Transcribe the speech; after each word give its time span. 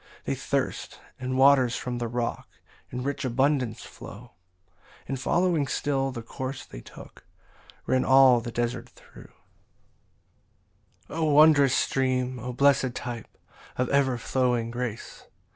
17 0.25 0.25
They 0.25 0.35
thirst; 0.35 0.99
and 1.19 1.37
waters 1.37 1.75
from 1.75 1.99
the 1.99 2.07
rock 2.07 2.49
In 2.89 3.03
rich 3.03 3.23
abundance 3.23 3.83
flow, 3.85 4.31
And 5.07 5.19
following 5.19 5.67
still 5.67 6.09
the 6.09 6.23
course 6.23 6.65
they 6.65 6.81
took, 6.81 7.23
Ran 7.85 8.03
all 8.03 8.41
the 8.41 8.51
desert 8.51 8.89
thro'. 8.89 9.27
18 11.07 11.17
O 11.17 11.25
wondrous 11.25 11.75
stream 11.75 12.39
O 12.39 12.51
blessed 12.51 12.95
type 12.95 13.37
Of 13.77 13.89
ever 13.89 14.17
flowing 14.17 14.71
grace! 14.71 15.27